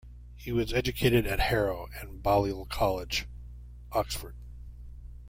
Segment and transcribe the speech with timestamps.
[0.35, 3.27] He was educated at Harrow and Balliol College,
[3.91, 4.35] Oxford.